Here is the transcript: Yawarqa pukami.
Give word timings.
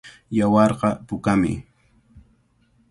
Yawarqa 0.37 0.89
pukami. 1.07 1.53